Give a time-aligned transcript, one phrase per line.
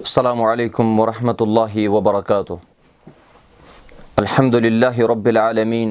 [0.00, 2.58] السلام عليكم ورحمة الله وبركاته
[4.18, 5.90] الحمد لله رب العالمين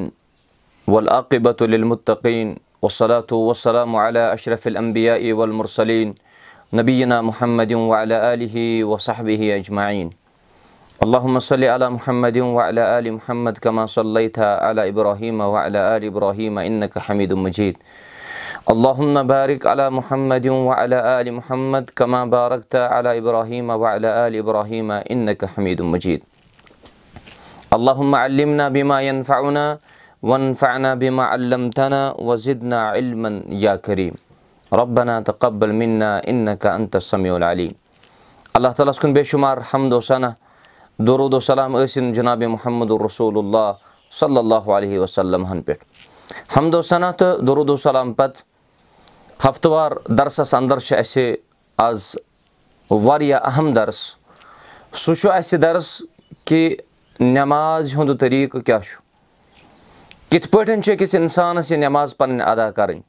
[0.88, 2.48] والآقبة للمتقين
[2.82, 6.16] والصلاة والسلام على أشرف الأنبياء والمرسلين
[6.74, 10.21] نبينا محمد وعلى آله وصحبه أجمعين
[11.02, 16.94] اللهم صل على محمد وعلى آل محمد كما صليت على إبراهيم وعلى آل إبراهيم إنك
[17.06, 17.76] حميد مجيد
[18.70, 25.42] اللهم بارك على محمد وعلى آل محمد كما باركت على إبراهيم وعلى آل إبراهيم إنك
[25.46, 26.22] حميد مجيد
[27.74, 29.66] اللهم علمنا بما ينفعنا
[30.22, 33.32] وانفعنا بما علمتنا وزدنا علما
[33.66, 34.14] يا كريم
[34.74, 37.74] ربنا تقبل منا إنك أنت السميع العليم
[38.54, 40.28] اللہ تعالیٰ ہس کُن بے شُمار حمد وسنہ
[41.00, 43.72] دروٗد وسلام ٲسِن جِنابِ محمد رسول اللہ
[44.12, 45.86] صلی اللہ علیہ وسلم ہن پٮ۪ٹھ
[46.58, 48.44] حمد وسنہ تہٕ دروٗد وسلام پتہٕ
[49.46, 51.36] ہفتہٕ وار درسس انٛدر چھِ اَسہِ
[51.78, 52.16] آز
[52.90, 54.16] واریاہ اہم درس۔
[54.94, 56.02] سُہ چھُ اَسہِ درس
[56.46, 56.76] کہِ
[57.20, 59.02] نٮ۪ماز ہُنٛد طٔریٖقہٕ کیاہ چھُ
[60.30, 63.02] کِتھ پٲٹھۍ چھُ أکِس اِنسانس یہِ نٮ۪ماز پنٕنۍ ادا کرٕنۍ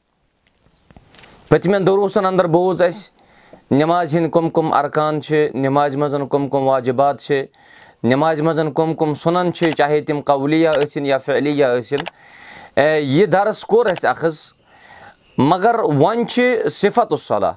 [1.49, 3.11] پٔتمٮ۪ن دروٗسن انٛدر بوٗز اَسہِ
[3.71, 7.43] نٮ۪مازِ ہِنٛدۍ کٕم کٕم ارکان چھِ نٮ۪مازِ منٛز کٕم کٕم واجِبات چھِ
[8.03, 12.03] نٮ۪مازِ منٛز کٕم کٕم سُنن چھِ چاہے تِم قولیا ٲسِنۍ یا فعلیا ٲسِنۍ
[12.99, 14.25] یہِ درس کوٚر اَسہِ اکھ
[15.37, 17.51] مگر وۄنۍ چھِ صِفت الصلح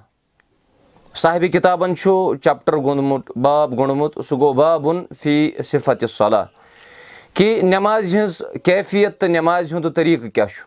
[1.15, 6.45] صاحبِ کِتابن چھُ چپٹر گوٚنٛدمُت باب گوٚنٛڈمُت سُہ گوٚو بابُن فی صِفت صلح
[7.35, 10.65] کہِ نٮ۪مازِ ہِنٛز کیفیت تہٕ نٮ۪مازِ ہُنٛد طٔریٖقہٕ کیاہ چھُ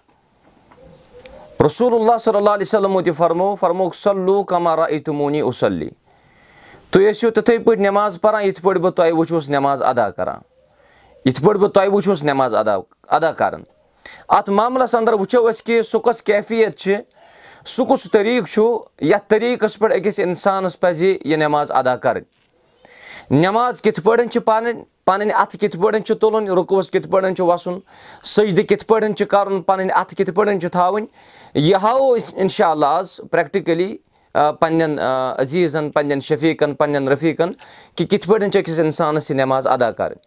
[1.65, 5.89] رسول اللہ صلی اللہ علیہ وسلمو تہِ فرمو فرموک صلوٗ کمارا اتموٗنی اُسلی
[6.91, 10.39] تُہۍ ٲسِو تِتھٕے پٲٹھۍ نٮ۪ماز پران یِتھ پٲٹھۍ بہٕ تۄہہِ وٕچھوُس نٮ۪ماز ادا کران۔
[11.25, 12.75] یِتھ پٲٹھۍ بہٕ تۄہہِ وٕچھوُس نٮ۪ماز ادا
[13.07, 13.63] ادا کران۔
[14.27, 16.95] اتھ معاملس انٛدر وٕچھو أسۍ کہِ سُہ کۄس کیفیت چھِ
[17.65, 18.63] سُہ کُس طٔریٖقہٕ چھُ
[19.01, 22.23] یتھ طٔریٖقس پٮ۪ٹھ أکِس انسانس پزِ یہِ نٮ۪ماز ادا کرٕنۍ۔
[23.31, 27.45] نٮ۪ماز کِتھ پٲٹھۍ چھِ پرٕنۍ پنٕنۍ اتھٕ کِتھ پٲٹھۍ چھِ تُلٕنۍ رُکوس کِتھ پٲٹھۍ چھُ
[27.45, 27.79] وسُن
[28.23, 31.05] سٔجدٕ کِتھ پٲٹھۍ چھُ کرُن پنٕنۍ اتھٕ کِتھ پٲٹھۍ چھِ تھاوٕنۍ
[31.53, 33.97] یہِ ہاوو أسۍ انشاء اللہ آز پریکٹِکلی
[34.33, 34.99] پنٕنٮ۪ن
[35.37, 37.51] عزیٖزن پنٕنٮ۪ن شفیٖقن پنٕنٮ۪ن رفیٖقن
[37.95, 40.17] کہِ کِتھ پٲٹھۍ چھِ أکِس انسانس یہِ نٮ۪ماز ادا کرٕنۍ۔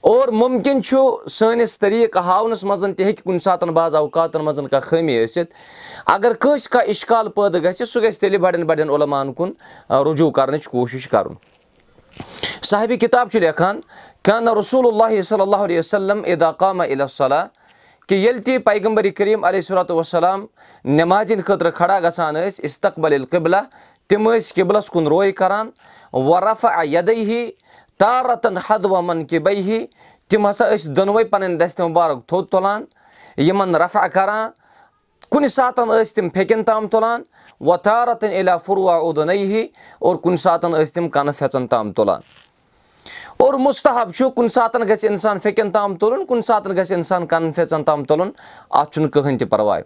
[0.00, 0.96] اور مُمکِن چھُ
[1.30, 5.54] سٲنِس طٔریٖقہٕ ہاونس منٛز تہِ ہیٚکہِ کُنہِ ساتہٕ بعض اوقاتن منٛز کانٛہہ خٲمی ٲسِتھ۔
[6.06, 9.52] اگر کٲنٛسہِ کانٛہہ اِشکال پٲدٕ گژھِ سُہ گژھِ تیٚلہِ بڑٮ۪ن بڑٮ۪ن عُلمان کُن
[9.90, 11.34] رجوٗع کرنٕچ کوٗشِش کرُن۔
[12.62, 13.80] صاحبِ کِتاب چھُ لیکھان
[14.22, 17.44] کانہ رسول اللہ صلی اللہ علیہ وسلم اداقامہ الصلح
[18.08, 20.44] کہِ ییٚلہِ تہِ پیغمبر کریٖم علیہ صلاتُ وسلام
[20.84, 23.56] نٮ۪مازِ ہِنٛدِ خٲطرٕ کھڑا گژھان ٲسۍ استقبل القبلہ
[24.08, 25.70] تِم ٲسۍ قبلس کُن روے کران
[26.12, 27.44] ورفا یدے ہی
[27.98, 29.84] تارتن حد ومن کہِ بے ہی
[30.28, 32.84] تِم ہسا ٲسۍ دۄنوے پنٕنۍ دستہِ مُبارک تھوٚد تُلان
[33.46, 34.50] یِمن رفا کران
[35.30, 37.22] کُنہِ ساتن ٲسۍ تِم پھیٚکٮ۪ن تام تُلان
[37.60, 39.66] و تارتن علا فروٗ اُدنے ہی
[39.98, 42.20] اور کُنہِ ساتن ٲسۍ تِم کنہٕ پھیٚژن تام تُلان
[43.38, 47.52] اور مُستحب چھُ کُنہِ ساتن گژھِ اِنسان پھیٚکٮ۪ن تام تُلُن کُنہِ ساتن گژھِ اِنسان کَنہٕ
[47.54, 48.30] پھیٚژن تام تُلُن
[48.70, 49.82] اَتھ چھُنہٕ کٕہٕنۍ تہِ پرواے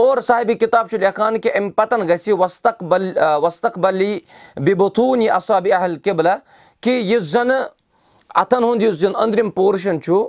[0.00, 4.18] اور صاحبِ کِتاب چھُ لیکھان کہِ اَمہِ پتن گژھِ وستقبل وستقبلی
[4.56, 6.36] بِبتھوٗن یہِ اصابِ اہل قبلہ
[6.80, 7.64] کہِ یُس زنہٕ
[8.34, 10.22] اتھن ہُنٛد یُس زن أنٛدرِم پورشن چھُ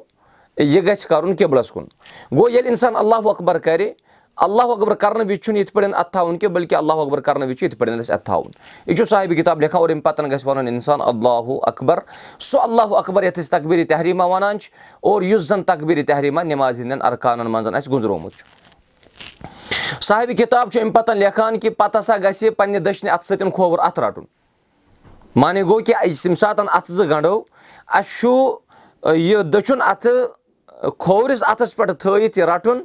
[0.57, 1.85] یہِ گژھِ کرُن قبلس کُن
[2.31, 3.89] گوٚو ییٚلہِ انسان اللہ اکبر کرِ
[4.37, 7.57] اللہ اکبر کرنہٕ وِزِ چھُنہٕ یِتھ پٲٹھۍ اتھٕ تھاوُن کینٛہہ بٔلکہِ اللہ اکبر کرنہٕ وِزِ
[7.57, 8.51] چھُ یِتھ پٲٹھۍ اَسہِ اتھٕ تھاوُن
[8.85, 11.99] یہِ چھُ صاحبِ کِتاب لیکھان اور اَمہِ پتہٕ گژھِ وَنُن اِنسان اللہُ اکبر
[12.39, 16.81] سُہ اللہ اکبر یَتھ أسۍ تقبیٖر تحریٖما وَنان چھِ اور یُس زن تقبیٖر تحریٖما نٮ۪مازِ
[16.81, 22.17] ہِنٛدٮ۪ن ارکانن منٛز اَسہِ گُزرومُت چھُ صاحبِ کِتاب چھُ اَمہِ پتہٕ لیکھان کہِ پتہٕ ہسا
[22.23, 24.23] گژھِ پنٕنہِ دٔچھنہِ اَتھٕ سۭتۍ کھووُر اَتھٕ رَٹُن
[25.35, 27.43] مانے گوٚو کہِ ییٚمہِ ساتہٕ اَتھٕ زٕ گنٛڈو
[27.87, 32.81] اَسہِ چھُ یہِ دٔچھُن اَتھٕ کھوورِس اَتھس پٮ۪ٹھ تھٲیِتھ یہِ رَٹُن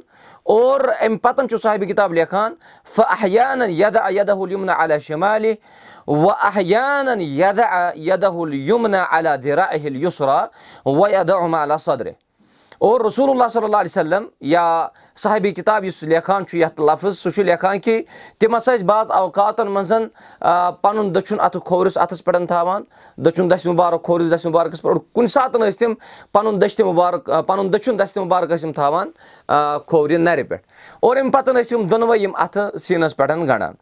[0.55, 2.53] اور اَمہِ پتہٕ چھُ صاحبِ کِتاب لیکھان
[3.69, 5.53] یدہ یدہُل یُمنا علیٰ شمالہِ
[6.07, 7.21] و احیانن
[8.53, 10.45] یُمنا علیٰ دِرا اہل یُسرا
[10.85, 12.11] و یدہ علیٰ صدرِ
[12.87, 14.87] اور رسول اللہ صلی اللہ علیہ وسلم یا
[15.21, 18.01] صاحبِ کِتاب یُس لیکھان چھُ یَتھ لفظ سُہ چھُ لیکھان کہِ
[18.39, 19.91] تِم ہسا ٲسۍ بعض اوقاتن منٛز
[20.81, 22.83] پنُن دٔچھُن اَتھٕ کھوورِس اَتھس پٮ۪ٹھ تھاوان
[23.25, 25.93] دٔچھُن دستہِ مُبارک کھوورِس دستہِ مُبارکس پٮ۪ٹھ کُنہِ ساتہٕ ٲسۍ تِم
[26.33, 29.09] پنُن دٔچھنہِ مُبارک پنُن دٔچھُن دستہِ مُبارک ٲسۍ یِم تھاوان
[29.87, 30.63] کھوورِ نرِ پٮ۪ٹھ
[30.99, 33.73] اور اَمہِ پتہٕ ٲسۍ یِم دۄنوے یِم اَتھٕ سیٖنس پٮ۪ٹھ گنٛڈان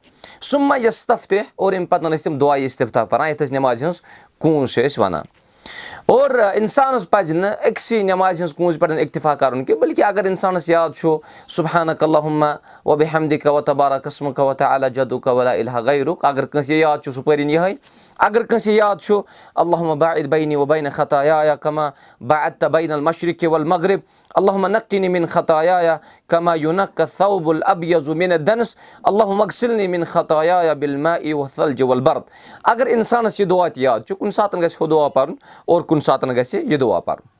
[0.41, 4.01] سُما یستف تہِ اور اَمہِ پتہٕ ٲسۍ تِم دُعا اِستِفا پران یَتھ أسۍ نٮ۪مازِ ہٕنٛز
[4.39, 5.25] کوٗنٛز چھِ أسۍ وَنان
[6.13, 10.69] اور اِنسانَس پَزِ نہٕ أکسٕے نٮ۪مازِ ہٕنٛز کوٗنٛزِ پٮ۪ٹھ اِکتِفا کَرُن کینٛہہ بٔلکہِ اگر اِنسانَس
[10.69, 11.17] یاد چھُ
[11.55, 12.53] صُبحانہ کلہُما
[12.85, 17.21] وبِ حمدِ کَوتبارا قٕسمہٕ کَوتہ علیٰ جدوٗ کَولا الحا غیرُک اگر کٲنٛسہِ یاد چھُ سُہ
[17.23, 17.73] پٔرِنۍ یِہٕے
[18.19, 19.21] اگر کٲنٛسہِ یاد چھُ
[19.55, 21.89] اللہُ باعد بینی و بینہِ خطایا کما
[22.21, 23.99] با اتہ بین المشرقہِ ول مغرب
[24.35, 25.97] اللہُ نقیٖنی مِن خطایا
[26.27, 32.21] کما یوٗنق صوب العبیض مِن دنس اللہُ مغسلنی مِن خطایا بِلما ای وَلجہِ ول برد
[32.63, 35.35] اگر اِنسانَس یہِ دُعا تہِ یاد چھُ کُنہِ ساتہٕ گژھِ ہُہ دُعا پَرُن
[35.65, 37.36] اور کُنہِ ساتہٕ گژھِ یہِ دُعا پَرُن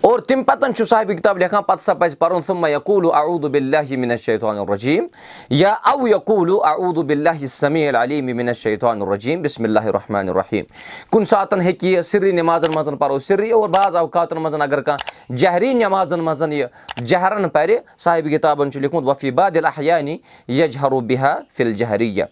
[0.00, 3.96] اور تَمہِ پَتہٕ چھُ صاحبہِ کِتاب لیکھان پَتہٕ ہسا پَزِ پَرُن سُما یقوٗلوٗ اعوٗدُ بِلّہِ
[3.96, 4.10] مِن
[4.42, 5.06] الرجیٖم
[5.50, 10.64] یا اَو یقوٗلوٗ اعوٗدُ بِلّہِ سمیٖل علیٖم مِن شیطان الرجیٖم بِسمِ اللہِ الرحمٰن الرحیٖم
[11.10, 15.34] کُنہِ ساتہٕ ہیٚکہِ یہِ سِرٕے نٮ۪مازَن منٛز پَرو سِرٕے اور بعض اوقاتَن منٛز اگر کانٛہہ
[15.36, 20.16] جہری نٮ۪مازَن منٛز یہِ جہرن پَرِ صاحبہِ کِتابَن چھُ لیوٗکھمُت وفی بادِل احیانی
[20.48, 22.24] یجہرو بِہا فِل جہریہ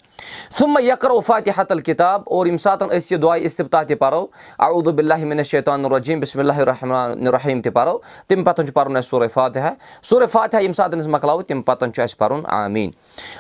[0.58, 4.26] سُما یقرو فاتحت الکِتاب اور ییٚمہِ ساتہٕ أسۍ یہِ دُعاے اِستِفتا تہِ پَرو
[4.58, 7.98] اعوٗدُ بِلّہِ مِن شیطان الرجیٖم بِسمِ اللہِ الرحمٰن الرحیٖم تہِ پَرو
[8.28, 9.70] تَمہِ پَتہٕ چھُ پَرُن اَسہِ سورُے فاتحہ
[10.02, 12.90] سورُے فاتحہ ییٚمہِ ساتہٕ أسۍ مۄکلاوو تَمہِ پَتہٕ چھُ اَسہِ پَرُن آمیٖن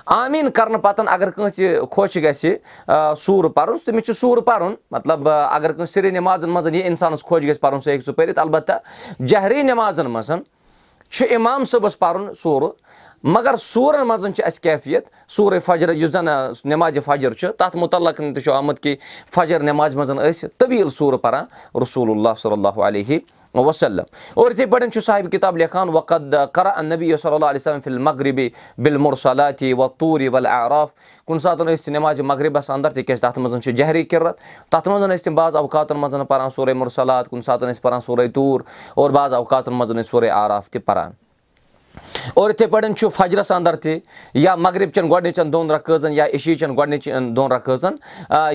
[0.06, 2.54] آمیٖن کَرنہٕ پَتہٕ اگر کٲنٛسہِ خۄش گژھِ
[3.18, 7.42] سوٗرٕ پَرُن تٔمِس چھُ سوٗرٕ پَرُن مطلب اگر کٲنٛسہِ سِرِ نٮ۪مازَن منٛز یہِ اِنسانَس خۄش
[7.42, 8.72] گژھِ پَرُن سُہ ہیٚکہِ سُہ پٔرِتھ اَلبتہ
[9.26, 10.30] جہری نٮ۪مازَن منٛز
[11.10, 12.70] چھُ اِمام صٲبَس پَرُن سورُ
[13.24, 18.16] مگر سورَن منٛز چھِ اَسہِ کیفیت؟ سورُے فجر یُس زَن نٮ۪مازِ فجر چھُ تَتھ مُتعلق
[18.16, 18.96] تہِ چھُ آمُت کہِ
[19.34, 21.44] فجر نٮ۪مازِ منٛز ٲسۍ طویٖل سوٗرٕ پَران
[21.82, 23.18] رسوٗل اللہ صلی اللہُ علیہ
[23.54, 24.04] وسلم۔
[24.34, 27.98] اور یِتھٕے پٲٹھۍ چھُ صاحبہِ کِتاب لیکھان وقد کرا نبی صلی اللہ علیہ وسلم فِل
[27.98, 28.48] مغربی
[28.78, 30.90] بِل مُرصلاتی و توٗری ول عراف
[31.26, 34.38] کُنہِ ساتہٕ ٲسۍ نٮ۪مازِ مغربَس اَنٛدر تِکیازِ تَتھ منٛز چھُ جہری کِرت
[34.70, 38.28] تَتھ منٛز ٲسۍ تِم بعض اوقاتَن منٛز پَران سورُے مُرصلات کُنہِ ساتہٕ ٲسۍ پَران سورُے
[38.28, 38.60] توٗر
[38.94, 41.10] اور بعض اوقاتَن منٛز ٲسۍ سورُے عراف تہِ پَران
[42.34, 43.98] اور یِتھٕے پٲٹھۍ چھُ فجرَس اَنٛدر تہِ
[44.34, 47.94] یا مغرب چٮ۪ن گۄڈٕنِچن دۄن رقٲژن یا عشیٖچٮ۪ن گۄڈٕنِچن دۄن رقٲژن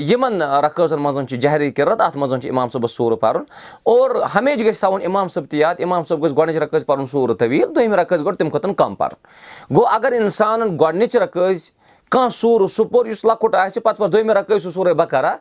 [0.10, 3.44] یِمن رقٲژن منٛز چھُ جہری کِرت اَتھ منٛز چھُ اِمام صٲبَس سوٗرٕ پَرُن
[3.84, 7.38] اور ہمیشہٕ گژھِ تھاوُن اِمام صٲب تہِ یاد اِمام صٲب گژھِ گۄڈٕنِچ رقٲژ پَرُن سوٗرٕ
[7.40, 11.72] طویٖل دوٚیمہِ رقٲژ گۄڈٕ تَمہِ کھۄتہٕ کَم پَرُن گوٚو اَگر اِنسانن گۄڈٕنِچ رقٲژ
[12.10, 15.36] کانٛہہ سوٗرٕ سُہ پوٚر یُس لۄکُٹ آسہِ پَتہٕ پَتہٕ دوٚیمہِ رقٲژ سُہ سورُے بکرا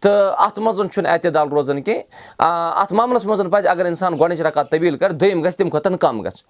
[0.00, 4.70] تہٕ اَتھ منٛز چھُنہٕ اعتِدال روزان کینٛہہ اَتھ معاملَس منٛز پَزِ اَگر اِنسان گۄڈٕنِچ رکات
[4.70, 6.42] طویٖل کَرِ دوٚیِم گژھِ تَمہِ کھۄتہٕ کَم گژھِ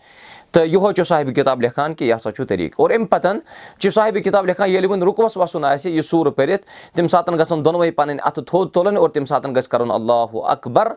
[0.53, 3.39] تہٕ یِہوے چھُ صاحبہِ کِتاب لیکھان کہِ یہِ ہسا چھُ طٔریٖقہٕ اور اَمہِ پَتہٕ
[3.79, 6.67] چھُ صاحبہِ کِتاب لیکھان ییٚلہِ وۄنۍ رُکوَس وَسُن آسہِ یہِ سوٗرٕ پٔرِتھ
[6.97, 10.93] تَمہِ ساتہٕ گژھن دۄنوَے پَنٕنۍ اَتھٕ تھوٚد تُلٕنۍ اور تَمہِ ساتہٕ گژھِ کَرُن اللہُ اکبر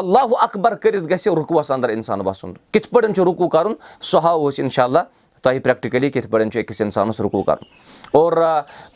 [0.00, 4.48] اللہُ اکبر کٔرِتھ گژھِ رُکوَس اَنٛدر اِنسان وَسُن کِتھ پٲٹھۍ چھُ رُکوٗ کَرُن سُہ ہاوو
[4.48, 4.98] أسۍ اِنشاء اللہ
[5.42, 7.64] تۄہہِ پرٛٮ۪کٹِکٔلی کِتھ پٲٹھۍ چھُ أکِس اِنسانَس رُکوٗ کَرُن
[8.12, 8.32] اور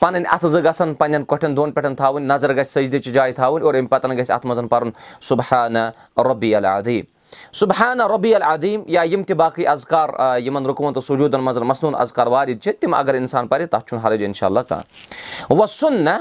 [0.00, 3.74] پَنٕنۍ اَتھٕ زٕ گژھن پَنٕنٮ۪ن کۄٹھٮ۪ن دۄن پٮ۪ٹھ تھاوٕنۍ نظر گژھِ سٔجدٕچہِ جایہِ تھاوٕنۍ اور
[3.74, 4.90] اَمہِ پَتہٕ گژھِ اَتھ منٛز پَرُن
[5.28, 7.21] صُبحانہ رۄبی العدیٖم
[7.52, 10.08] صُبحانہ رۄبی العدیٖم یا یِم تہِ باقٕے اَزکار
[10.44, 14.04] یِمن رُکوُن تہٕ سجوٗدن منٛز مصنوٗن اَزکار واریاہ چھِ تِم اَگر اِنسان پَرِ تَتھ چھُنہٕ
[14.06, 16.16] حرج اِنشاء اللہ کانٛہہ وَسُن نہ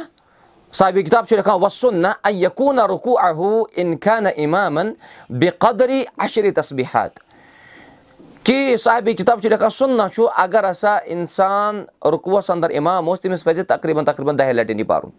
[0.73, 4.93] صابہِ کِتاب چھُ لیکھان وَسُن نہ یقوٗنہ رُکوٗ اہوٗ اِنخانہ اِمامن
[5.39, 7.19] بے قدری اَشری تصبیٖحات
[8.43, 13.43] کہِ صابہِ کِتاب چھُ لیکھان سُننا چھُ اگر ہسا اِنسان رُکوَس اَنٛدر اِمام اوس تٔمِس
[13.43, 15.09] پَزِ تقریٖباً تقریٖباً دَہہِ لَٹہِ یہِ پَرُن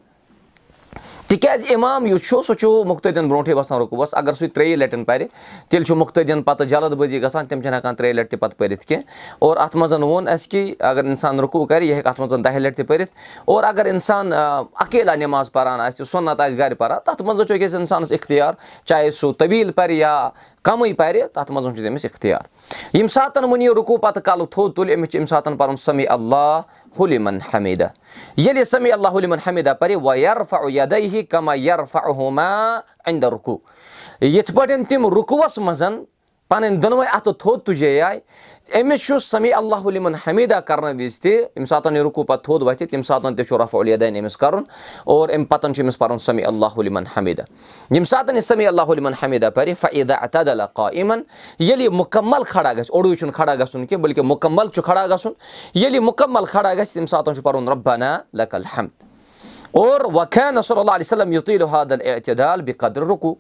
[1.33, 5.27] تِکیازِ اِمام یُس چھُ سُہ چھُ مُختدِن برونٛٹھٕے وَسان رُکوَس اگر سُہ ترٛیٚیہِ لَٹٮ۪ن پَرِ
[5.69, 8.87] تیٚلہِ چھُ مُختدِن پَتہٕ جلد بٲزی گژھان تِم چھِنہٕ ہٮ۪کان ترٛیٚیہِ لَٹہِ تہِ پَتہٕ پٔرِتھ
[8.87, 9.05] کینٛہہ۔
[9.39, 12.57] اور اَتھ منٛز ووٚن اَسہِ کہِ اگر اِنسان رُکوٗ کَرِ یہِ ہیٚکہِ اَتھ منٛز دَہہِ
[12.57, 13.11] لَٹہِ تہِ پٔرِتھ۔
[13.45, 17.75] اور اگر اِنسان اَکیلا نٮ۪ماز پَران آسہِ سۄنت آسہِ گرِ پَران تَتھ منٛز چھُ أکِس
[17.75, 18.53] اِنسانَس اِختِیار
[18.85, 20.29] چاہے سُہ طویٖل پَرِ یا
[20.63, 22.41] کَمٕے پَرِ تَتھ منٛز چھُ تٔمِس اِختِیار
[22.95, 26.07] ییٚمہِ ساتہٕ وۄنۍ یہِ رُکوٗ پَتہٕ کَلہٕ تھوٚد تُلہِ أمِس چھُ اَمہِ ساتہٕ پَرُن سمی
[26.07, 26.61] اللہ
[27.01, 27.87] حُلِمن حمیٖدہ
[28.37, 32.51] ییٚلہِ سمی اللہ علیٖمن حمیٖدہ پَرِ وَ یرفا یدے کما یرفا ہوما
[33.07, 33.59] اِندر رُکوٗ
[34.21, 35.83] یِتھ پٲٹھۍ تِم رُکوَس منٛز
[36.53, 38.01] پَنٕنۍ دۄنوَے اَتھٕ تھوٚد تُجے
[38.81, 42.63] أمِس چھُ سمی اللہ علیٖمن حمیٖدہ کَرنہٕ وِزِ تہِ ییٚمہِ ساتہٕ یہِ رُکوٗ پَتہٕ تھوٚد
[42.63, 44.65] وَتھِ تَمہِ ساتہٕ تہِ چھُ رۄف الیٖدین أمِس کَرُن
[45.15, 47.43] اور اَمہِ پَتہٕ چھُ أمِس پَرُن سمی اللہ علیٖمن حمیٖدہ
[47.91, 51.23] ییٚمہِ ساتہٕ یہِ سمی اللہ علیٖمن حمیٖدہ پَرِ فعیٖدہ اتدلہ قا یِمن
[51.59, 55.33] ییٚلہِ یہِ مُکمل کھڑا گژھِ اوٚڑُے چھُنہٕ کھڑا گژھُن کینٛہہ بٔلکہِ مُکمل چھُ کھڑا گژھُن
[55.75, 59.12] ییٚلہِ یہِ مُکمل کھڑا گژھِ تَمہِ ساتہٕ چھُ پَرُن رۄبانہ لکل حمد
[59.75, 63.35] اور وخین صلی اللہ علیہ وسلم یُتُے حادل اعتدال بے قدر رُکوٗ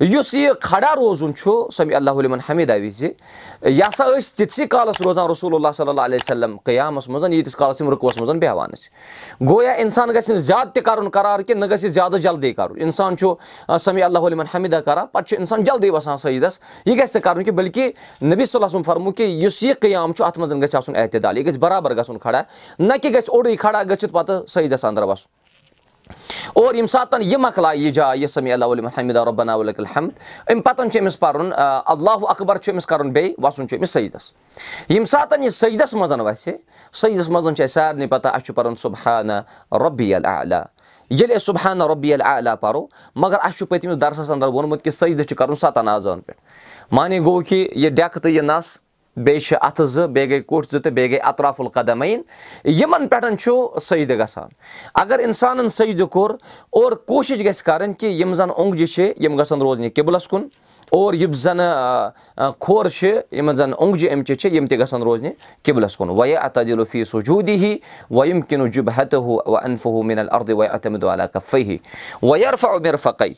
[0.00, 5.00] یُس یہِ کھڑا روزُن چھُ سمی اللہ علیٖمن حمیٖدہ وِزِ یہِ ہسا ٲسۍ تِتسٕے کالَس
[5.00, 8.70] روزان رسول اللہ صلی اللہ علیہ وسلم قیامَس منٛز ییٖتِس کالَس یِم رُکوَس منٛز بیٚہوان
[8.70, 12.80] ٲسۍ گویا اِنسان گژھِ نہٕ زیادٕ تہِ کَرُن قرار کینٛہہ نہ گژھِ زیادٕ جلدی کَرُن
[12.82, 13.34] اِنسان چھُ
[13.80, 17.44] سمی اللہ علیٖمن حمیٖدہ کران پَتہٕ چھُ اِنسان جلدی وَسان سعیٖدَس یہِ گژھِ نہٕ کَرُن
[17.44, 17.90] کینٛہہ بٔلکہِ
[18.24, 19.74] نبی صلی اللہ فرمو کہِ یُس یہِ
[26.08, 30.10] اور ییٚمہِ ساتہٕ یہِ مۄکلایہِ یہِ جاے علیہ حمیٖدہ رۄبنا الحمد
[30.48, 34.32] اَمہِ پَتہٕ چھُ أمِس پَرُن اللہُ اکبر چھُ أمِس کَرُن بیٚیہِ وَسُن چھُ أمِس سعیٖدَس
[34.88, 36.52] ییٚمہِ ساتہٕ یہِ سعیٖدَس منٛز وَسہِ
[36.92, 39.40] سعیٖدَس منٛز چھُ اَسہِ سارنٕے پَتہ اَسہِ چھُ پَرُن صُبحانہ
[39.84, 40.62] رۄبی العلیٰ
[41.10, 45.24] ییٚلہِ أسۍ صُبحانہ رۄبی العلیٰ پَرو مگر اَسہِ چھُ پٔتمِس دَرسَس اَنٛدر ووٚنمُت کہِ سعیٖدٕ
[45.28, 48.78] چھُ کَرُن سَتَن آزان پٮ۪ٹھ مانے گوٚو کہِ یہِ ڈٮ۪کہٕ تہٕ یہِ نَس
[49.16, 52.22] بیٚیہِ چھِ اَتھٕ زٕ بیٚیہِ گٔے کوٚٹھۍ زٕ تہٕ بیٚیہِ گٔے اطراف القدمعین
[52.64, 54.48] یِمن پٮ۪ٹھ چھُ سٔجدٕ گژھان
[55.02, 56.30] اگر اِنسانن سٔجدٕ کوٚر
[56.70, 60.48] اور کوٗشِش گژھِ کَرٕنۍ کہِ یِم زَن اوٚنٛگجہِ چھِ یِم گژھن روزنہِ قبلَس کُن.
[60.92, 61.60] اور یِم زَن
[62.36, 65.30] کھۄر چھِ یِمن زَن اوٚنٛگجہِ اَمچہِ چھِ یِم تہِ گژھن روزنہِ
[65.64, 67.76] قبلَس کُن وَیا اتدِلُ فی سجوٗدی ہی
[68.10, 71.76] ویم کِنہٕ جُب ہتہٕ ہُہ و ہُہ مِنل اردٕ وَ اتمدُ علیٰ کفے ہی
[72.22, 73.28] ویرفا مِرفقے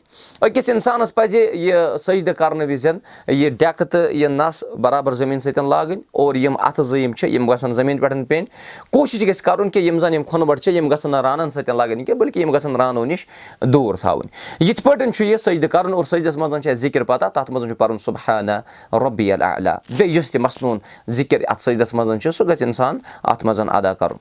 [0.41, 2.87] أکِس اِنسانَس پَزِ یہِ سٔجدٕ کرنہٕ وِزِ
[3.27, 7.29] یہِ ڈٮ۪کہٕ تہٕ یہِ نَس برابر زٔمیٖن سۭتۍ لاگٕنۍ اور یِم اَتھٕ زٕ یِم چھِ
[7.29, 8.45] یِم گژھن زٔمیٖن پٮ۪ٹھ پیٚنۍ
[8.91, 11.75] کوٗشِش گژھِ کَرُن کہِ یِم زَن یِم کھۄنہٕ بَٹ چھِ یِم گژھن نہٕ رانَن سۭتۍ
[11.75, 13.25] لاگٕنۍ کینٛہہ بٔلکہِ یِم گژھن رانو نِش
[13.61, 14.27] دوٗر تھاوٕنۍ
[14.59, 17.67] یِتھ پٲٹھۍ چھُ یہِ سٔجدٕ کَرُن اور سٔجدَس منٛز چھُ اَسہِ ذِکِر پَتہ تَتھ منٛز
[17.69, 18.51] چھُ پَرُن صُبحانہ
[18.93, 20.77] رۄبی علیٰ بیٚیہِ یُس تہِ مَصنوٗن
[21.09, 24.17] ذِکِر اَتھ سٔجدَس منٛز چھُ سُہ گژھِ اِنسان اَتھ منٛز اَدا کَرُن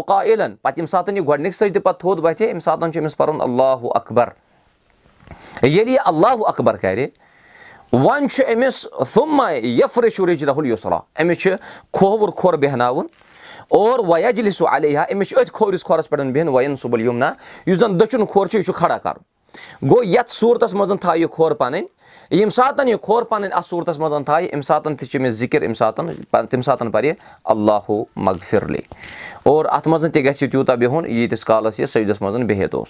[0.00, 3.16] ہوکا عیٖلن پَتہٕ ییٚمہِ ساتہٕ یہِ گۄڈٕنِکۍ سۭتۍ پَتہٕ تھوٚد وَتھِ اَمہِ ساتہٕ چھُ أمِس
[3.16, 4.28] پَرُن اللہُ اکبر
[5.62, 7.06] ییٚلہِ یہِ اللہُ اکبر کَرِ
[7.92, 11.54] وۄنۍ چھُ أمِس تھُما یفرِش رِج راہُل یُسرا أمِس چھُ
[11.92, 13.06] کھووُر کھۄر بیٚہناوُن
[13.68, 17.32] اور وَیجلہِ سُہ علیہ أمِس چھُ أتھۍ کھوورِس کھۄرَس پٮ۪ٹھ بیٚہن وَین صُبُل یُمنا
[17.66, 21.26] یُس زَن دٔچھُن کھۄر چھُ یہِ چھُ کھڑا کَرُن گوٚو یَتھ صوٗرتَس منٛز تھاو یہِ
[21.34, 21.82] کھۄر پَنٕنۍ
[22.30, 25.62] ییٚمہِ ساتہٕ یہِ کھۄر پَنٕنۍ اَتھ صوٗرتَس منٛز تھایہِ اَمہِ ساتہٕ تہِ چھُ أمِس ذِکِر
[25.62, 27.12] اَمہِ ساتہٕ تَمہِ ساتہٕ پَرِ
[27.44, 28.80] اللہُ مغفِرلی
[29.42, 32.88] اور اَتھ منٛز تہِ گژھِ تیوٗتاہ بِہُن ییٖتِس کالَس یہِ سٔجدَس منٛز بِہِتھ اوس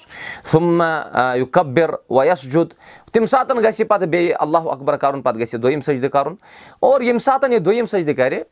[0.51, 0.91] سُما
[1.37, 2.73] یہِ کبِر وَیس جُد
[3.13, 6.35] تَمہِ ساتہٕ گژھِ پَتہٕ بیٚیہِ اللہُ اکبر کَرُن پَتہٕ گژھِ دوٚیِم سٔجدٕ کَرُن
[6.81, 8.43] اور ییٚمہِ ساتہٕ یہِ دوٚیِم سٔجدٕ کَرِ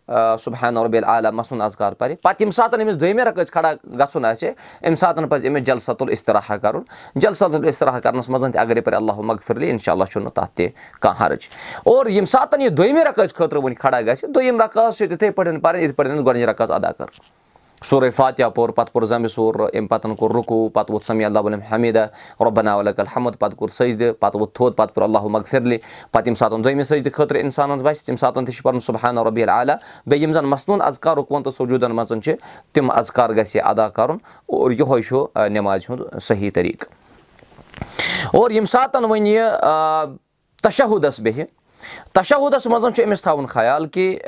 [0.45, 4.51] صُبحان رۄبیل عالم مَسُن اَزکار پَرِ پَتہٕ ییٚمہِ ساتہٕ أمِس دوٚیمہِ رَقٲژ کھڑا گژھُن آسہِ
[4.83, 6.83] اَمہِ ساتہٕ پَزِ أمِس جلسَتُل اِستراحا کَرُن
[7.15, 10.69] جلسَتُل اِستراحا کَرنَس منٛز تہِ اَگر یہِ پَرِ اللہُ مغفِرلی اِنشاء اللہ چھُنہٕ تَتھ تہِ
[11.01, 11.49] کانٛہہ حرج
[11.85, 15.61] اور ییٚمہِ ساتہٕ یہِ دوٚیمہِ رَقٲژ خٲطرٕ وٕنہِ کھڑا گژھِ دوٚیِم رقاص چھِ تِتھٕے پٲٹھۍ
[15.63, 17.37] پَرٕنۍ یِتھ پٲٹھۍ گۄڈٕنِچ رقاص اَدا کٔر
[17.85, 21.39] سورُے فاتح پوٚر پَتہٕ پوٚر زَمہِ سور اَمہِ پَتہٕ کوٚر رُکوٗ پَتہٕ ووٚتھ سمی اللہ
[21.73, 22.07] حمیٖدہ
[22.41, 26.63] رۄبنا الحمد پَتہٕ کوٚر سٔجدٕ پَتہٕ ووٚتھ تھوٚد پَتہٕ کوٚر اللہُ مغفِرلی پَتہٕ ییٚمہِ ساتہٕ
[26.63, 30.33] دوٚیمہِ سٔجدٕ خٲطرٕ اِنسانَس وَسہِ تَمہِ ساتہٕ تہِ چھُ پَرُن صُبحانہ رۄبی علیٰ بیٚیہِ یِم
[30.33, 32.35] زَن مصنوٗن اَزکارُک ووٚن تہٕ سجوٗدَن منٛز چھِ
[32.73, 36.89] تِم اَزکار گژھِ یہِ اَدا کَرُن اور یِہوے چھُ نٮ۪مازِ ہُنٛد صحیح طٔریٖقہٕ
[38.33, 40.19] اور ییٚمہِ ساتہٕ وۄنۍ یہِ
[41.21, 41.45] بیٚہہِ
[42.13, 44.19] تشہُدَس منٛز چھُ أمِس تھاوُن خیال کہِ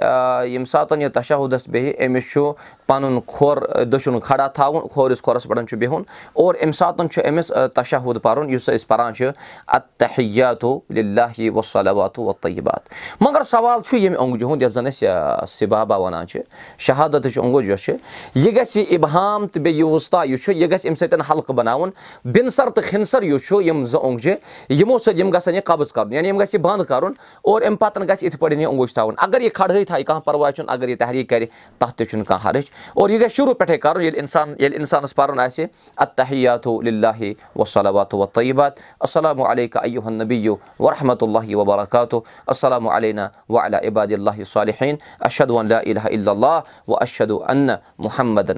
[0.45, 2.53] ییٚمہِ ساتہٕ یہِ تشہُدَس بیٚہہِ أمِس چھُ
[2.87, 6.03] پَنُن کھۄر دٔچھُن کھڑا تھاوُن کھورِس کھۄرَس پٮ۪ٹھ چھُ بِہُن
[6.33, 9.29] اور اَمہِ ساتہٕ چھُ أمِس تشہُد پَرُن یُس أسۍ پَران چھِ
[9.67, 12.89] اتحیاتو لِلہِ وسلاتو و طیبات
[13.21, 16.41] مگر سوال چھُ ییٚمہِ اوٚنٛگجہِ ہُنٛد یَتھ زَن أسۍ سِبابا وَنان چھِ
[16.79, 17.95] شہادتٕچ اوٚنٛگُج یۄس چھِ
[18.35, 21.91] یہِ گژھِ اِبہام تہٕ بیٚیہِ یہِ وُستا یُس چھُ یہِ گژھِ اَمہِ سۭتۍ حلقہٕ بَناوُن
[22.25, 24.35] بِنسَر تہٕ کھِنسَر یُس چھُ یِم زٕ اوٚنٛگجہِ
[24.69, 27.79] یِمو سۭتۍ یِم گژھن یہِ قبٕض کَرُن یعنی یِم گژھِ یہِ بنٛد کَرُن اور اَمہِ
[27.79, 30.89] پَتہٕ گژھِ یِتھ پٲٹھۍ یہِ اوٚنٛگُج تھاوُن۔ اگر یہِ کھڑہٕے تھایہِ کانٛہہ پَرواے چھُنہٕ اگر
[30.89, 31.47] یہِ تحریٖک کَرِ
[31.79, 35.15] تَتھ تہِ چھُنہٕ کانٛہہ حرٕج۔ اور یہِ گژھِ شروٗع پٮ۪ٹھَے کَرُن ییٚلہِ اِنسان ییٚلہِ اِنسانَس
[35.15, 35.65] پَرُن آسہِ
[35.97, 43.81] اتحیاتو لِلہِ وسلاتُ و طیبات السلامُ علیکُم ایُہن نبیو ورحمتہ اللہِ وبرکاتُہ۔ السلامُ علینا وعلیٰ
[43.85, 48.51] عبادِ اللہِ صالحیٖن اشد اللہ اللہ و اشد انّہ محمد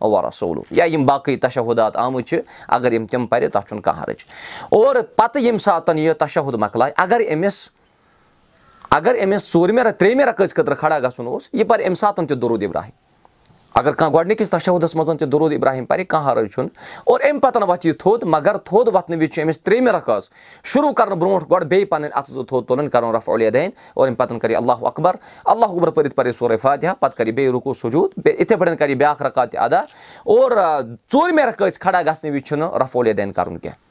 [0.00, 4.02] و رسولُ یا یِم باقٕے تشہُدات آمٕتۍ چھِ اگر یِم تِم پَرِ تَتھ چھُنہٕ کانٛہہ
[4.02, 4.24] حرٕج۔
[4.70, 7.68] اور پَتہٕ ییٚمہِ ساتہٕ یہِ تشہُد مۄکلاے اگر أمِس
[8.90, 12.36] اگر أمِس ژوٗرمہِ رٮ۪تہٕ ترٛیٚیمہِ رقٲژ خٲطرٕ کھڑا گژھُن اوس یہِ پَرِ اَمہِ ساتہٕ تہِ
[12.36, 12.90] دوٗد اِبراہِم
[13.74, 16.70] اگر کانٛہہ گۄڈٕنِکِس تشہُدَس منٛز تہِ دوٗد اِبراہِم پَرِ کانٛہہ حرٕج چھُنہٕ
[17.04, 20.30] اور اَمہِ پَتہٕ وۄتھِ یہِ تھوٚد مگر تھوٚد وۄتھنہٕ وِزِ چھُ أمِس ترٛیٚیمہِ رقاص
[20.64, 24.18] شروٗع کَرنہٕ برونٛٹھ گۄڈٕ بیٚیہِ پَنٕنۍ زٕ تھوٚد تُلٕنۍ کَرُن رف علیہ دین اور اَمہِ
[24.18, 28.10] پَتہٕ کَرِ اللہُ اکبر۔ اللہُ اکبر پٔرِتھ پَرِ سورُے فاتحہ پَتہٕ کَرِ بیٚیہِ رُکوٗ سجوٗد۔
[28.16, 28.90] بیٚیہِ یِتھَے پٲٹھۍ کَرِ
[33.64, 33.85] یہِ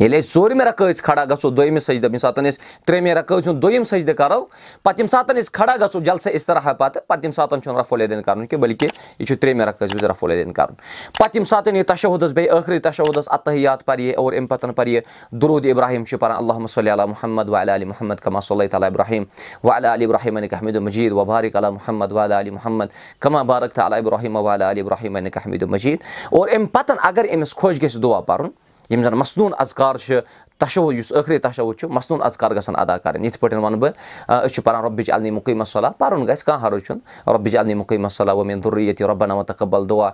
[0.00, 3.84] ییٚلہِ أسۍ ژوٗرمہِ رقٲژ کھڑا گژھو دوٚیمہِ سٔجدٕ ییٚمہِ ساتہٕ أسۍ ترٛیٚیمہِ رقٲژ ہُنٛد دوٚیِم
[3.84, 4.44] سٔجدٕ کَرو
[4.82, 8.22] پَتہٕ ییٚمہِ ساتہٕ أسۍ کھڑا گژھو جلسا اِستراحا پَتہٕ پَتہٕ ییٚمہِ ساتہٕ چھُنہٕ رف الدیٖن
[8.22, 10.74] کَرُن کینٛہہ بٔلکہِ یہِ چھُ ترٛیٚیمہِ رقٲژ وِزِ رف الدیٖن کَرُن
[11.18, 14.98] پَتہٕ ییٚمہِ ساتہٕ یہِ تشہُدَس بیٚیہِ ٲخری تشہُدَس اتحیات پَرِ اور اَمہِ پَتہٕ پَرِ
[15.42, 19.24] دروٗد اِبراہِم چھُ پَران اللہُ علیٰ محمد وعلیٰ علی محمد کما صلی تعالیٰ ابراہیٖم
[19.64, 24.36] وعلیٰ علی ابراہیٖم حمیٖد مجیٖد وبارِک علیٰ محمد وعلیٰ علی محمد کما بارک علیٰ ابراہیٖم
[24.36, 28.50] وعلیٰ علی ابراہیٖم حمیٖد مجیٖد اور اَمہِ پَتہٕ اگر أمِس خۄش گژھِ دُعا پَرُن
[28.92, 30.20] یِم زَن مصنوٗن اذکار چھِ
[30.62, 33.92] تشہُد یُس ٲخری تشہُد چھُ مصنوٗن اذکار گژھن ادا کَرٕنۍ یِتھ پٲٹھۍ وَنہٕ بہٕ
[34.28, 38.08] أسۍ چھِ پَران رۄبِچ النی مُقیٖم صلح پَرُن گژھِ کانٛہہ حرُج چھُنہٕ رۄبِچ النی مُقیٖم
[38.08, 40.10] صلح ومیٖن دُرِ ییٚتہِ رۄبنا وَ تقبل دُعا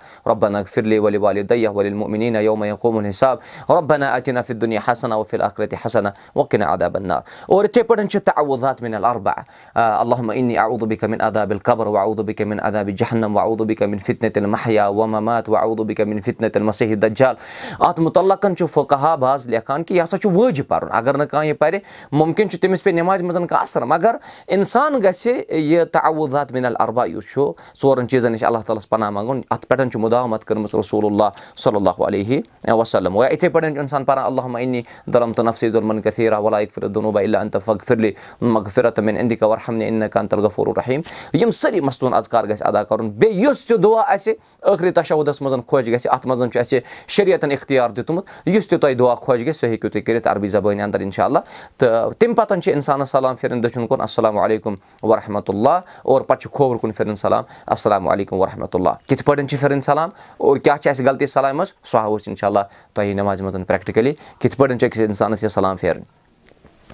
[1.29, 3.39] والہِ دیا ؤلِل مُمیٖن یوم قومُن حِساب
[3.71, 8.83] رۄبنا فِد دُنیا حسنا وفِل اخرتِ حسنا وکِن ادا بنار اور یِتھَے پٲٹھۍ چھِ تعوُذات
[8.83, 9.33] مِن الربا
[9.75, 14.47] اللہُ اعوٗدُبی کمِن ادابِل قبر وَ اعوٗدُبی کمِن ادابِ جہنم وَ اعوٗدُبی کمِن فِتنہِ تِل
[14.47, 17.35] محیا ومامات وَ اعوٗدُبی کمِن فِتنہِ تِل مسحد دجال
[17.79, 21.49] اَتھ مُتعلقن چھُ فقہ باز لیکھان کہِ یہِ ہسا چھُ وٲجِب پَرُن۔ اگر نہٕ کانٛہہ
[21.49, 21.79] یہِ پَرِ
[22.13, 24.17] مُمکِن چھُ تٔمِس پیٚیہِ نٮ۪مازِ منٛز کانٛہہ اَثر۔ مگر
[24.47, 27.53] اِنسان گژھِ یہِ تعوُذات مِنَل اَربا یُس چھُ
[27.83, 31.29] ژورَن چیٖزَن نِش اللہ تعالیٰ ہَس پَناہ منٛگُن اَتھ پٮ۪ٹھ چھُ مُدامَت کٔرمٕژ رسول اللہ
[31.57, 32.41] صلی اللہُ علیہ
[32.73, 36.73] وسلم۔ وَ یِتھَے پٲٹھۍ چھُ اِنسان پَران اللہُ عینی دُرم تہٕ نفصی دُرمن کثیٖرا وَلایک
[36.73, 41.01] فِر دُنوٗبا اللہ انت فق فِرلی مغفرت مِن اِندِ کور ہمنہِ اِن کانتل غفور الرحیٖم.
[41.37, 45.67] یِم سٲری مستوٗن اذکار گژھِ ادا کَرُن۔ بیٚیہِ یُس تہِ دُعا اَسہِ ٲخری تشاوُدَس منٛز
[45.67, 46.79] خۄش گژھِ اَتھ منٛز چھُ اَسہِ
[47.09, 50.81] شریعتن اختیار دیُتمُت۔ یُس تہِ تۄہہِ دُعا خۄش گژھِ سُہ ہیٚکِو تُہۍ کٔرِتھ عربی زبٲنۍ
[50.83, 51.39] اَنٛدر اِنشاء اللہ
[51.79, 56.41] تہٕ تَمہِ پَتہٕ چھِ اِنسانَس سلام پھِرٕنۍ دٔچھُن کُن اَسلامُ علیکُم ورحمتہ اللہ اور پَتہٕ
[56.41, 60.57] چھُ کھووُر کُن پھِرٕنۍ سلام اَسلامُ علیکُم ورحمتہ اللہ کِتھ پٲٹھۍ چھِ پھِرٕنۍ سلام اور
[60.57, 64.13] کیاہ چھِ اَسہِ غلطی سلامہِ منٛز سُہ ہاوو أسۍ اِنشاء اللہ تۄہہِ نٮ۪مازِ منٛز پرٛٮ۪کٹِکٔلی
[64.39, 66.18] کِتھ پٲٹھۍ چھِ أکِس اِنسانَس یہِ سلام پھیرٕنۍ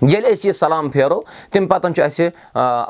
[0.03, 1.21] ییٚلہِ أسۍ یہِ سلام پھیرو
[1.53, 2.29] تَمہِ پَتہٕ چھُ اَسہِ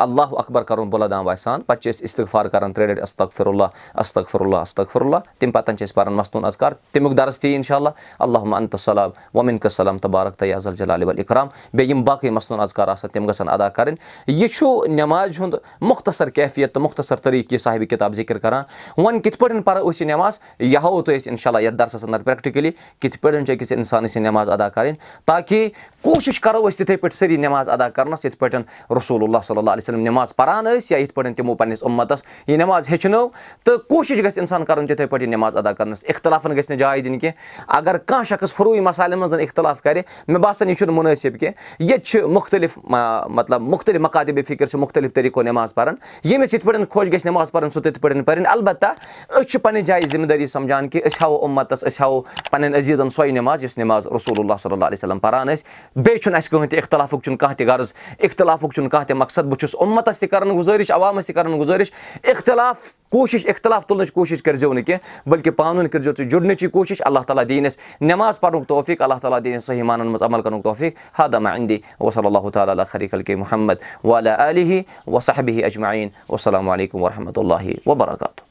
[0.02, 4.40] اللہ اکبر کَرُن بُلدام وَسان پَتہٕ چھِ أسۍ اِستِغفار کَران ترٛےٚ ڈَٹہِ استغفر اللہ استغفر
[4.40, 7.88] اللہ استغفر اللہ تَمہِ پَتہٕ چھِ أسۍ پَران مستوٗن اذکار تَمیُک درس تہِ اِنشاء اللہ
[8.18, 12.88] اللہُ انتہٕ سلام وَمِن قسلام تبارک تیازل جلالہِ ول اِکرام بیٚیہِ یِم باقٕے مستوٗن اذکار
[12.88, 13.96] آسان تِم گژھن ادا کَرٕنۍ
[14.26, 18.62] یہِ چھُ نٮ۪مازِ ہُنٛد مختصر کیفیت تہٕ مختصر طریٖقہٕ یہِ صاحبہِ کِتاب ذِکِر کران
[18.98, 22.04] وۄنۍ کِتھ پٲٹھۍ پَرو أسۍ یہِ نٮ۪ماز یہِ ہاوو تۄہہِ أسۍ اِنشاء اللہ یَتھ درسَس
[22.04, 22.70] اَنٛدر پرٛٮ۪کٹِکٔلی
[23.00, 24.94] کِتھ پٲٹھۍ چھِ أکِس اِنسانَس یہِ نٮ۪ماز ادا کَرٕنۍ
[25.26, 25.68] تاکہِ
[26.02, 29.70] کوٗشِش کَرو أسۍ تِتھَے پٲٹھۍ سٲری نٮ۪ماز ادا کَرنَس یِتھ پٲٹھۍ رسول اللہ صلی اللہ
[29.70, 33.28] علیہ وسلم نٮ۪ماز پَران ٲسۍ یا یِتھ پٲٹھۍ تِمو پنٛنِس اُمَتَس یہِ نٮ۪ماز ہیٚچھنٲو
[33.64, 37.00] تہٕ کوٗشِش گژھِ اِنسان کَرُن تِتھَے پٲٹھۍ یہِ نٮ۪ماز ادا کَرنَس اِختِلافَن گژھِ نہٕ جاے
[37.00, 41.38] دِنۍ کینٛہہ اگر کانٛہہ شخص فروٗے مَسالَن منٛز اِختِلاف کَرِ مےٚ باسان یہِ چھُنہٕ مُنٲسِب
[41.40, 46.64] کینٛہہ ییٚتہِ چھِ مُختٔلِف مطلب مُختٔلِف مقادِبِ فِکِر چھِ مُختٔلِف طٔریٖقو نٮ۪ماز پَران ییٚمِس یِتھ
[46.66, 48.86] پٲٹھۍ خۄش گژھِ نٮ۪ماز پَرٕنۍ سُہ تِتھ پٲٹھۍ پَرٕنۍ اَلبتہ
[49.28, 52.20] أسۍ چھِ پَنٕنہِ جایہِ ذِمہٕ دٲری سَمجان کہِ أسۍ ہاوو اُمَتَس أسۍ ہاوو
[52.50, 55.62] پَنٕنٮ۪ن عزیٖزَن سۄے نٮ۪ماز یُس نٮ۪ماز رسول اللہ صلی اللہ علیہ وسلم پَران ٲسۍ
[55.96, 59.44] بیٚیہِ چھُنہٕ اَسہِ کٕہٕنۍ تہِ اِختِلافُک چھُنہٕ کانٛہہ تہِ غرض اِختِلافُک چھُنہٕ کانٛہہ تہِ مقصد
[59.44, 64.42] بہٕ چھُس اُمَتَس تہِ کَران گُزٲرِش عوامَس تہِ کَران گُزٲرِش۔ اِختِلاف کوٗشِش اِختِلاف تُلنٕچ کوٗشِش
[64.42, 68.40] کٔرۍزیٚو نہٕ کینٛہہ بٔلکہِ پانہٕ ؤنۍ کٔرۍزیٚو تُہۍ جُڑنٕچی کوٗشِش اللہ تعالیٰ دِیِنۍ اَسہِ نٮ۪ماز
[68.40, 73.14] پَرنُک توفیٖق اللہ تعالیٰ صحیح مانَن منٛز عمل کَرنُک توفیٖق۔ اِندی وصلی اللہُ تعالیٰ خریٖق
[73.14, 78.44] الکے محمد ولیٰ علیہ وصحبہِ اجمعیٖن وسلامُ علیکُم ورحمتہ اللہ وبرکاتہ